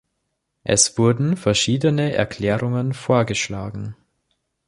Es 0.63 0.97
wurden 0.97 1.37
verschiedene 1.37 2.11
Erklärungen 2.15 2.95
vorgeschlagen. 2.95 3.95